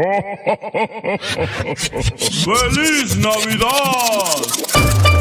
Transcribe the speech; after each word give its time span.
¡Feliz 2.44 3.16
Navidad! 3.18 5.19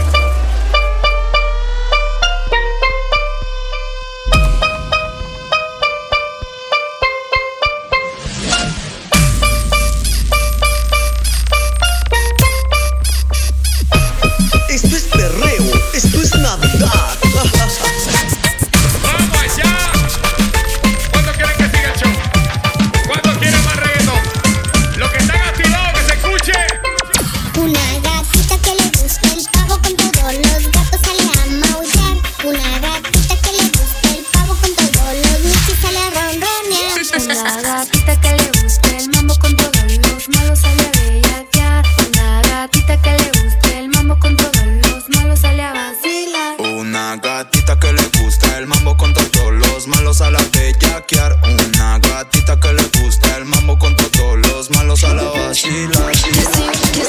Una 37.30 37.62
gatita 37.62 38.20
que 38.22 38.32
le 38.38 38.52
guste 38.64 38.98
el 38.98 39.10
mambo 39.12 39.36
con 39.38 39.56
todos 39.56 39.76
los 40.02 40.30
malos 40.30 40.60
sale 40.60 40.82
a 40.82 40.92
bellaquear. 41.00 41.86
Una 42.08 42.42
gatita 42.42 43.00
que 43.04 43.12
le 43.12 43.44
guste 43.44 43.78
el 43.78 43.90
mambo 43.90 44.20
con 44.20 44.36
todos 44.36 44.66
los 44.66 45.10
malos 45.10 45.40
sale 45.40 45.62
a 45.62 45.74
vacilar. 45.74 46.60
Una 46.60 47.18
gatita 47.18 47.80
que 47.80 47.94
le 47.94 48.02
gusta 48.20 48.58
el 48.58 48.66
mambo 48.66 48.98
con 48.98 49.14
todos 49.14 49.54
los 49.54 49.86
malos 49.88 50.18
sale 50.18 50.40
a 50.40 50.42
bellaquear. 50.52 51.38
Una 51.44 52.00
gatita 52.00 52.60
que 52.60 52.74
le 52.74 52.84
gusta 53.00 53.38
el 53.38 53.46
mambo 53.46 53.78
con 53.78 53.96
todos 53.96 54.40
los 54.40 54.72
malos 54.72 55.00
sale 55.02 55.22
a 55.22 55.30
vacilar. 55.30 56.12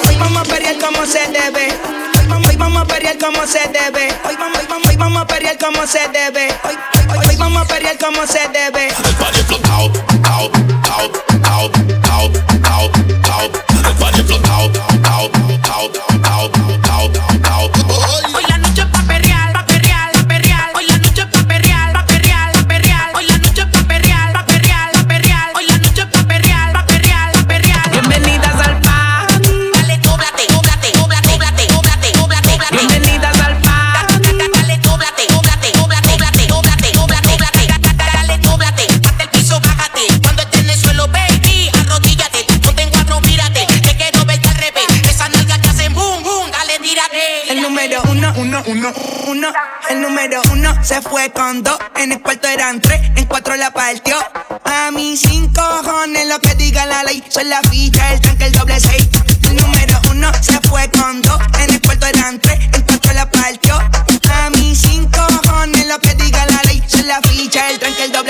Hoy 0.07 0.17
vamos 0.19 0.43
a 0.47 0.53
pelear 0.53 0.77
como 0.79 1.07
se 1.07 1.21
debe. 1.29 1.73
Hoy 2.19 2.27
vamos, 2.29 2.49
hoy 2.51 2.57
vamos 2.57 2.83
a 2.83 2.87
pelear 2.87 3.17
como 3.19 3.47
se 3.47 3.61
debe. 3.73 4.15
Hoy 4.29 4.37
vamos, 4.39 4.59
hoy 4.59 4.67
vamos, 4.69 4.87
hoy 4.87 4.97
vamos 4.97 5.23
a 5.23 5.27
pelear 5.27 5.57
como 5.57 5.87
se 5.87 6.01
debe. 6.13 6.49
Hoy, 6.65 6.77
hoy, 7.09 7.27
hoy 7.27 7.37
vamos 7.37 7.63
a 7.63 7.65
pelear 7.67 7.97
como 7.99 8.27
se 8.27 8.47
debe. 8.53 8.91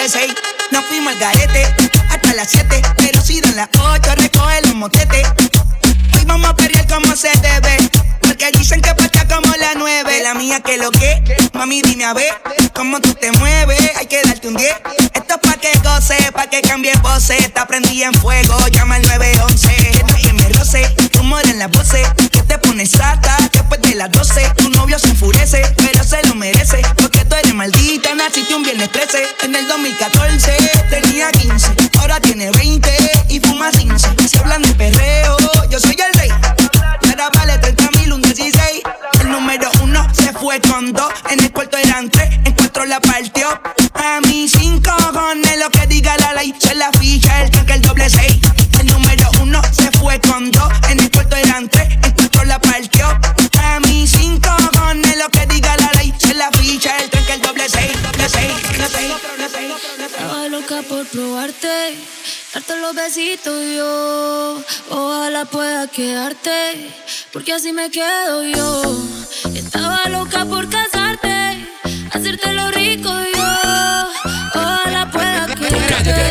de 0.03 0.09
6. 0.09 0.35
Nos 0.71 0.85
fuimos 0.87 1.13
al 1.13 1.19
garete 1.19 1.67
hasta 2.09 2.35
las 2.35 2.51
7. 2.51 2.83
Velocidad 3.03 3.51
en 3.51 3.57
las 3.57 3.69
8, 3.79 4.15
recoge 4.17 4.63
los 4.63 4.75
motetes. 4.75 5.27
Hoy 6.17 6.25
vamos 6.25 6.51
a 6.51 6.57
perrear 6.57 6.87
como 6.87 7.15
se 7.15 7.29
debe. 7.41 7.77
Porque 8.21 8.51
dicen 8.53 8.81
que 8.81 8.95
pasa 8.95 9.27
como 9.29 9.55
la 9.57 9.75
9. 9.77 10.23
La 10.23 10.35
mía 10.35 10.61
que 10.61 10.79
lo 10.79 10.91
que, 10.91 11.23
mami 11.53 11.83
dime 11.83 12.05
a 12.05 12.15
ver 12.15 12.33
cómo 12.75 13.01
tú 13.01 13.15
te 13.15 13.31
mueves. 13.33 13.91
Hay 13.97 14.07
que 14.07 14.23
darte 14.23 14.49
un 14.49 14.57
10 14.57 14.75
Pa' 15.39 15.57
que 15.59 15.71
goce, 15.85 16.33
pa' 16.33 16.49
que 16.49 16.61
cambie 16.61 16.93
pose. 16.99 17.39
Está 17.39 17.65
prendida 17.65 18.07
en 18.07 18.15
fuego, 18.15 18.57
llama 18.69 18.97
al 18.97 19.03
911. 19.03 19.69
Que 19.77 20.03
nadie 20.03 20.33
me 20.33 20.49
roce, 20.49 20.93
rumor 21.15 21.47
en 21.47 21.61
las 21.61 21.71
voces. 21.71 22.09
Que 22.33 22.43
te 22.43 22.59
pones 22.59 22.91
sata 22.91 23.37
después 23.53 23.81
de 23.83 23.95
las 23.95 24.11
12. 24.11 24.53
Tu 24.57 24.71
novio 24.71 24.99
se 24.99 25.11
enfurece, 25.11 25.63
pero 25.77 26.03
se 26.03 26.21
lo 26.27 26.35
merece. 26.35 26.83
Porque 26.97 27.25
tú 27.25 27.37
eres 27.37 27.55
maldita, 27.55 28.13
naciste 28.17 28.57
un 28.57 28.65
viernes 28.65 28.91
13. 28.91 29.19
En 29.45 29.55
el 29.55 29.69
2014 29.69 30.53
tenía 30.91 31.31
15, 31.31 31.75
ahora 32.01 32.19
tiene 32.19 32.51
20 32.51 32.91
y 33.29 33.39
fuma 33.39 33.71
15. 33.71 34.09
Si 34.29 34.37
hablan 34.37 34.63
de 34.63 34.75
perreo, 34.75 35.37
yo 35.71 35.79
soy 35.79 35.97
el 35.97 36.13
rey. 36.19 36.31
se 40.31 40.39
fue 40.39 40.61
con 40.61 40.93
dos, 40.93 41.13
en 41.31 41.41
el 41.41 41.51
cuarto 41.51 41.77
eran 41.77 42.09
tres, 42.09 42.31
en 42.45 42.53
cuatro 42.53 42.85
la 42.85 43.01
partió. 43.01 43.49
A 43.95 44.21
mí 44.21 44.49
cinco 44.49 44.91
cojones 44.97 45.59
lo 45.59 45.69
que 45.71 45.87
diga 45.89 46.17
la 46.19 46.35
ley, 46.35 46.55
se 46.59 46.75
la 46.75 46.93
ficha 46.93 47.43
el 47.43 47.51
tanque 47.51 47.73
el 47.73 47.83
doble 47.83 48.09
seis. 48.09 48.39
El 48.79 48.87
número 48.87 49.29
uno 49.43 49.61
se 49.73 49.91
fue 49.99 50.21
con 50.21 50.51
dos, 50.53 50.73
en 50.89 51.01
el 51.01 51.11
cuarto 51.11 51.37
eran 51.37 51.69
tres, 51.69 51.89
en 52.05 52.13
cuatro 52.13 52.45
la 52.45 52.61
partió. 52.61 53.07
A 53.61 53.81
mí 53.81 54.07
cinco 54.07 54.51
cojones 54.73 55.17
lo 55.17 55.29
que 55.31 55.47
diga 55.47 55.77
la 55.77 55.91
ley, 55.95 56.15
se 56.17 56.35
la 56.35 56.51
ficha 56.53 56.97
el 56.99 57.11
tanque 57.11 57.33
el 57.33 57.43
doble 57.43 57.69
seis, 57.69 57.91
doble 58.03 58.29
seis, 58.29 58.53
doble 58.71 58.89
seis. 58.89 59.73
Estaba 59.99 60.49
loca 60.49 60.83
por 60.89 61.07
probarte 61.07 61.97
darte 62.53 62.77
los 62.81 62.95
besitos 62.95 63.55
yo. 63.77 64.63
Ojalá 64.91 65.45
pueda 65.45 65.87
quedarte, 65.89 66.91
porque 67.33 67.53
así 67.53 67.73
me 67.73 67.91
quedo 67.91 68.43
yo. 68.43 68.83
Estaba 69.55 70.09
loca 70.09 70.45
por 70.45 70.69
casarte, 70.69 71.69
hacerte 72.13 72.53
lo 72.53 72.71
rico 72.71 73.11
yo. 73.35 73.43
Ojalá 74.55 75.11
pueda 75.11 75.47
quedarte. 75.47 76.31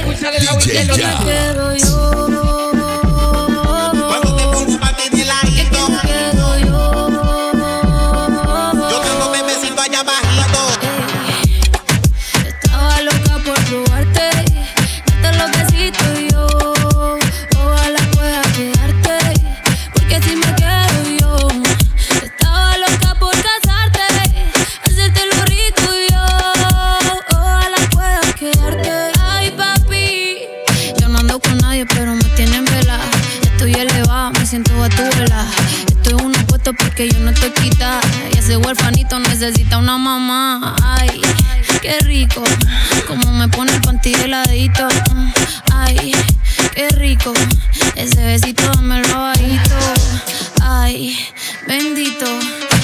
bendito. 51.67 52.25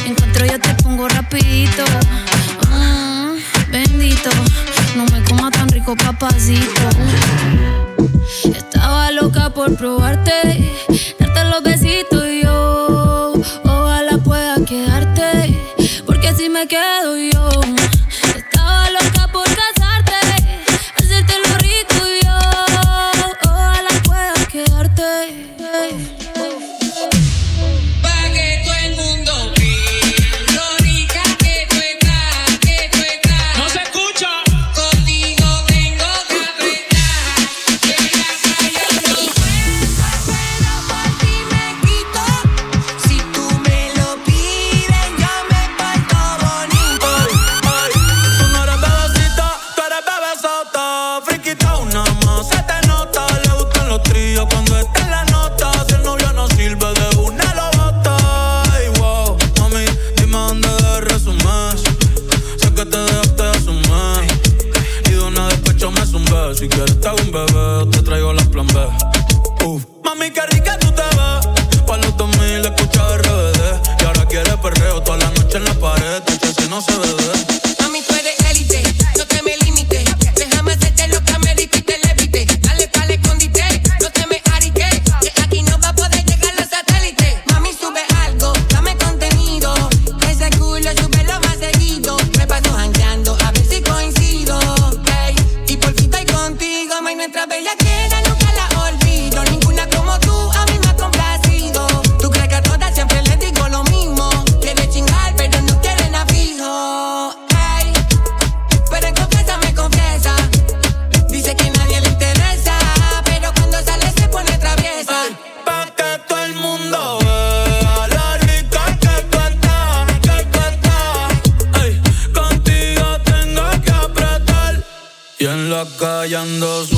Encuentro 0.06 0.46
yo 0.46 0.60
te 0.60 0.74
pongo 0.84 1.08
rapidito. 1.08 1.84
Ah, 2.72 3.34
bendito, 3.70 4.30
no 4.96 5.06
me 5.06 5.24
coma 5.24 5.52
tan 5.52 5.70
rico, 5.70 5.96
papacito. 5.96 6.82
Estaba 8.44 9.12
loca 9.12 9.50
por 9.50 9.76
probarte, 9.76 10.72
darte 11.20 11.44
los 11.46 11.64
besitos 11.64 12.24
y 12.28 12.44
yo. 12.44 13.34
Ojalá 13.64 14.18
pueda 14.24 14.56
quedarte, 14.66 15.60
porque 16.06 16.34
si 16.34 16.50
me 16.50 16.68
quedo 16.68 17.18
yo. 17.18 17.35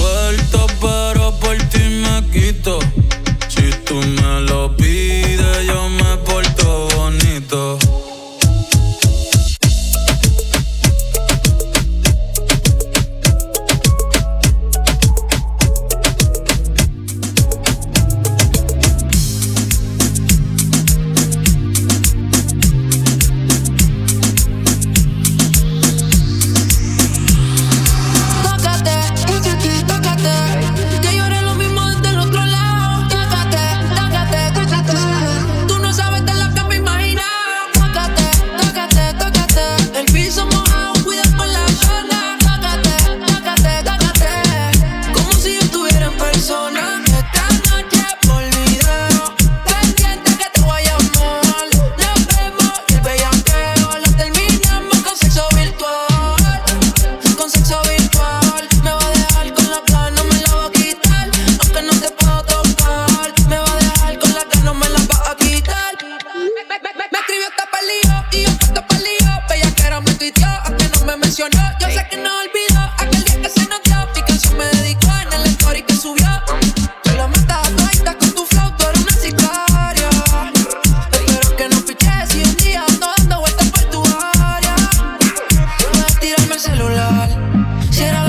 suelto, 0.08 0.68
pero 0.82 1.32
por 1.40 1.58
ti 1.70 1.80
me 2.04 2.24
quito. 2.32 2.80
Si 3.48 3.70
tú 3.86 3.96
me 3.96 4.42
lo 4.42 4.76
pides, 4.76 5.66
yo 5.66 5.90
me 5.90 6.18
por 6.18 6.47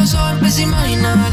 solo 0.09 0.31
empecé 0.31 0.63
a 0.63 0.65
imaginarme 0.65 1.29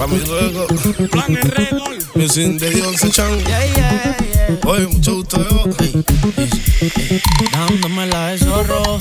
pa' 0.00 0.06
mi 0.06 0.20
juego. 0.20 0.66
Plan 1.10 1.36
Enredor. 1.36 1.98
De 2.14 2.82
Once 2.86 3.10
Chan. 3.10 3.38
Yeah, 3.40 3.64
yeah, 3.66 4.16
yeah. 4.16 4.58
Oye, 4.64 4.86
mucho 4.86 5.16
gusto 5.16 5.36
yo. 5.48 5.64
Hey, 5.78 6.04
hey. 6.96 7.22
Dándome 7.52 8.06
la 8.06 8.28
de 8.28 8.38
zorro. 8.38 8.98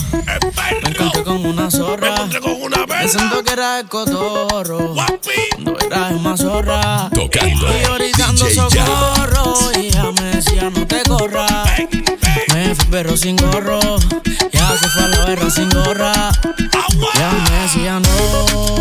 Me 0.83 0.89
encontré 0.89 1.23
con 1.23 1.45
una 1.45 1.71
zorra. 1.71 2.01
Me 2.01 2.15
encontré 2.15 2.39
con 2.41 2.61
una 2.61 2.85
perra. 2.85 2.99
Pensando 2.99 3.43
que 3.43 3.53
era 3.53 3.79
el 3.79 3.87
cotorro. 3.87 4.93
Guapi. 4.93 5.39
No 5.59 5.73
era 5.79 6.09
el 6.09 6.19
mazorra. 6.19 7.09
Tocando. 7.15 7.67
Y 8.03 8.53
socorro. 8.53 9.55
Y 9.75 9.87
ella 9.87 10.11
me 10.11 10.35
decía, 10.35 10.69
no 10.69 10.85
te 10.85 11.01
corras. 11.03 11.69
Me 12.53 12.75
fui 12.75 12.85
perro 12.85 13.15
sin 13.15 13.37
gorro. 13.37 13.79
Ya 14.51 14.77
se 14.77 14.89
fue 14.89 15.03
a 15.03 15.07
la 15.07 15.25
guerra 15.25 15.49
sin 15.49 15.69
gorra. 15.69 16.31
Ya 17.15 17.31
me 17.31 17.59
decía, 17.61 17.99
no 17.99 18.79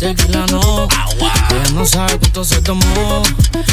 tequila 0.00 0.46
no. 0.46 0.88
Ella 1.18 1.70
no 1.74 1.84
sabe 1.84 2.18
cuánto 2.18 2.42
se 2.42 2.62
tomó. 2.62 3.22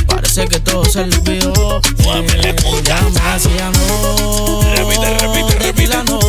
Parece 0.07 0.46
que 0.48 0.60
todo 0.60 0.84
se 0.84 1.07
le 1.07 1.15
olvidó. 1.15 1.81
Eh, 2.00 2.55
ya 2.84 3.01
me 3.01 3.19
hacía 3.31 3.72
no. 3.72 4.62
Repite, 4.75 5.17
repite, 5.19 5.60
repite. 5.60 6.03
no. 6.03 6.19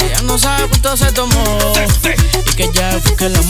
Ella 0.00 0.22
no 0.22 0.38
sabe 0.38 0.68
cuánto 0.68 0.96
se 0.96 1.10
tomó. 1.12 1.72
Y 2.46 2.54
que 2.54 2.70
ya 2.72 2.98
fue 3.02 3.16
que 3.16 3.28
la 3.28 3.42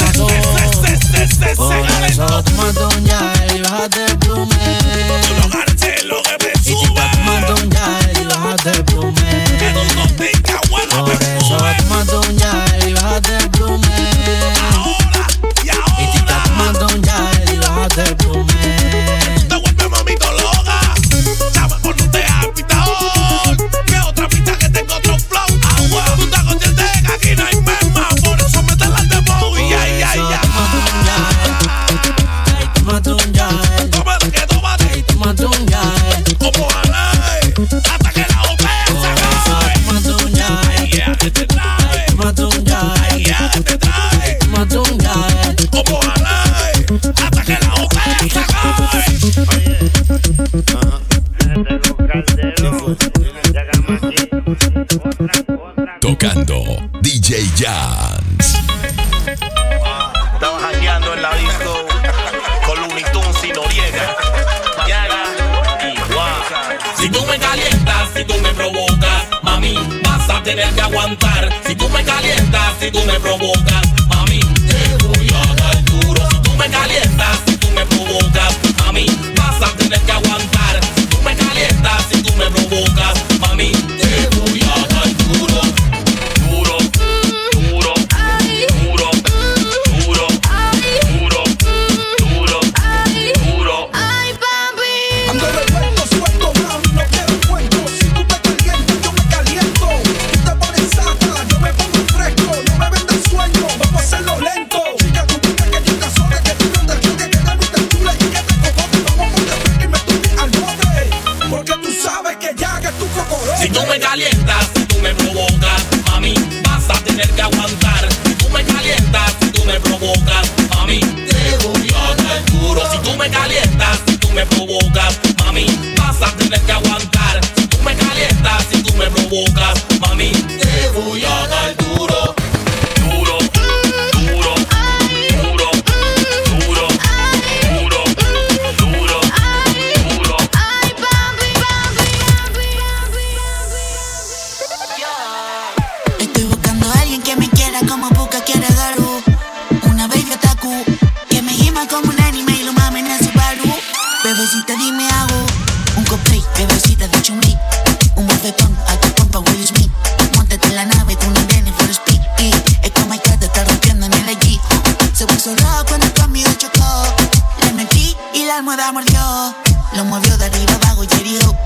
almohada 168.59 168.93
mordió. 168.93 169.55
Lo 169.93 170.05
movió 170.05 170.37
de 170.37 170.47
arriba 170.47 170.75
abajo 170.75 171.05
y 171.05 171.15
herido. 171.15 171.57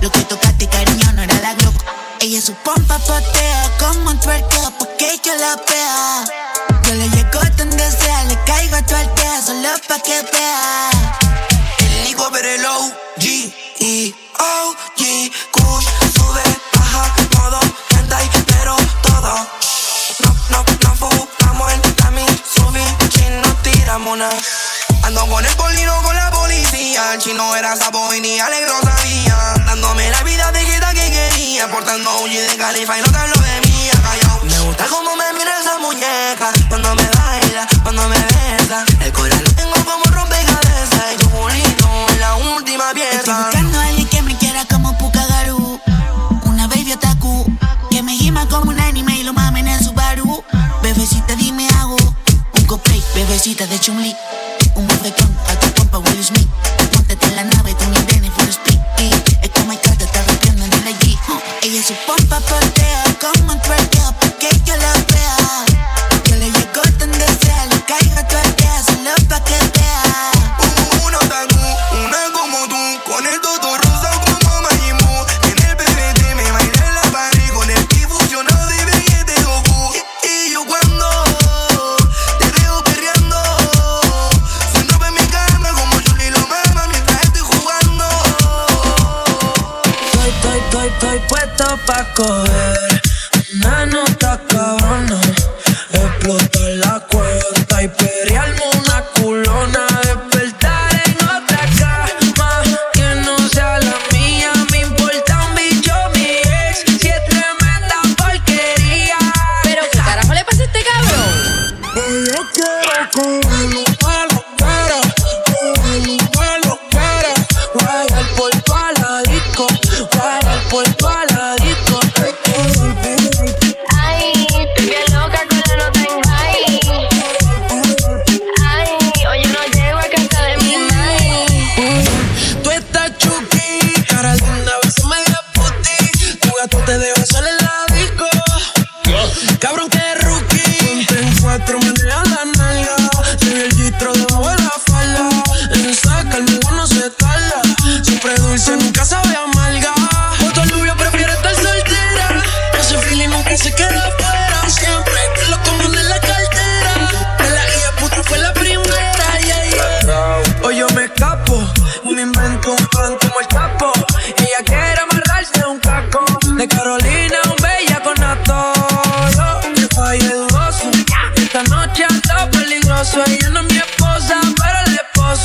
Lo 0.00 0.10
que 0.10 0.20
tocaste, 0.24 0.68
cariño, 0.68 1.12
no 1.12 1.22
era 1.22 1.34
la 1.40 1.54
glock. 1.54 1.74
Ella 2.20 2.40
su 2.40 2.54
pompa 2.54 2.98
patea 2.98 3.70
como 3.78 4.10
un 4.10 4.20
tuerqueo 4.20 4.70
porque 4.78 5.20
yo 5.24 5.34
la 5.36 5.56
pea. 5.64 6.24
Yo 6.84 6.94
le 6.94 7.08
llego 7.08 7.40
donde 7.56 7.90
sea, 7.90 8.24
le 8.24 8.38
caigo 8.44 8.76
a 8.76 8.82
tuerquea 8.82 9.42
solo 9.42 9.68
pa' 9.88 9.98
que 10.00 10.22
vea. 10.32 10.90
El 11.78 12.08
hijo 12.08 12.28
pero 12.30 12.48
el 12.48 12.66
G 13.18 13.54
E 13.80 14.14
O 14.38 14.74
G 14.96 15.32
Kush 15.50 15.86
sube, 16.14 16.42
baja, 16.74 17.14
todo, 17.30 17.60
hentai, 17.90 18.28
pero 18.46 18.76
todo. 19.02 19.34
No, 20.20 20.34
no, 20.50 20.64
no 20.82 20.94
fumamos 20.94 21.72
el 21.72 21.94
tami, 21.94 22.26
subí, 22.54 22.84
si 23.12 23.24
no 23.30 23.54
tiramos 23.62 24.18
nada. 24.18 24.36
Ando 25.02 25.26
con 25.26 25.44
el 25.44 25.54
bolino, 25.56 26.02
con 26.02 26.13
el 26.94 27.18
chino 27.18 27.56
era 27.56 27.76
capo 27.76 28.14
y 28.14 28.20
ni 28.20 28.38
Alex 28.38 28.68
no 28.68 28.80
sabía. 28.88 29.36
Dándome 29.66 30.10
la 30.12 30.22
vida 30.22 30.52
tejida 30.52 30.94
que 30.94 31.10
quería. 31.10 31.68
Portando 31.68 32.20
un 32.20 32.30
G 32.30 32.48
de 32.48 32.56
califa 32.56 32.96
y 32.96 33.02
no 33.02 33.10
te 33.10 33.18
hablo 33.18 33.34
de 33.34 33.60
mía. 33.68 33.92
Me 34.44 34.60
gusta 34.60 34.86
cómo 34.86 35.16
me 35.16 35.32
mira 35.32 35.58
esa 35.60 35.76
muñeca. 35.78 36.52
Cuando 36.68 36.94
me 36.94 37.02
baila, 37.08 37.66
cuando 37.82 38.08
me 38.08 38.16
besa. 38.16 38.84
El 39.00 39.12
corazón 39.12 39.43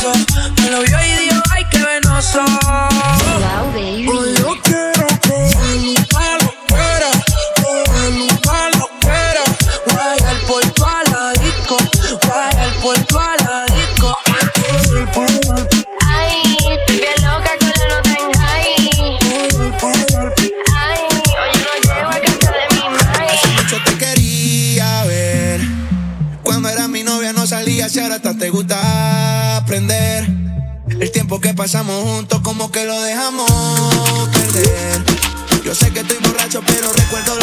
Me 0.01 0.69
lo 0.71 0.81
vio 0.81 0.97
y 0.97 1.23
dijo, 1.23 1.41
ay, 1.51 1.65
qué 1.69 1.83
venoso. 1.83 2.39
Yo 35.69 35.75
sé 35.75 35.93
que 35.93 35.99
estoy 35.99 36.17
borracho, 36.17 36.63
pero 36.65 36.91
recuerdo 36.91 37.38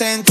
sentí. 0.00 0.29